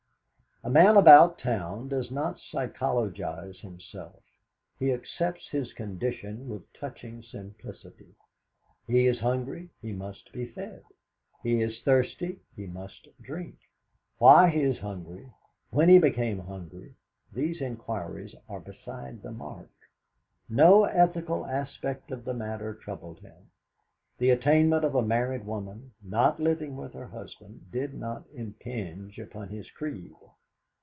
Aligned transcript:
A 0.63 0.69
man 0.69 0.95
about 0.95 1.39
town 1.39 1.87
does 1.87 2.11
not 2.11 2.37
psychologise 2.39 3.59
himself; 3.61 4.21
he 4.77 4.91
accepts 4.93 5.47
his 5.49 5.73
condition 5.73 6.47
with 6.49 6.71
touching 6.73 7.23
simplicity. 7.23 8.13
He 8.85 9.07
is 9.07 9.19
hungry; 9.19 9.71
he 9.81 9.91
must 9.91 10.31
be 10.31 10.45
fed. 10.45 10.83
He 11.41 11.63
is 11.63 11.81
thirsty; 11.81 12.41
he 12.55 12.67
must 12.67 13.07
drink. 13.23 13.57
Why 14.19 14.49
he 14.51 14.61
is 14.61 14.77
hungry, 14.77 15.31
when 15.71 15.89
he 15.89 15.97
became 15.97 16.37
hungry, 16.37 16.93
these 17.33 17.59
inquiries 17.59 18.35
are 18.47 18.59
beside 18.59 19.23
the 19.23 19.31
mark. 19.31 19.71
No 20.47 20.83
ethical 20.83 21.43
aspect 21.43 22.11
of 22.11 22.23
the 22.23 22.35
matter 22.35 22.75
troubled 22.75 23.17
him; 23.21 23.49
the 24.19 24.29
attainment 24.29 24.85
of 24.85 24.93
a 24.93 25.01
married 25.01 25.43
woman, 25.43 25.93
not 26.03 26.39
living 26.39 26.77
with 26.77 26.93
her 26.93 27.07
husband, 27.07 27.71
did 27.71 27.95
not 27.95 28.25
impinge 28.35 29.17
upon 29.17 29.49
his 29.49 29.67
creed. 29.71 30.13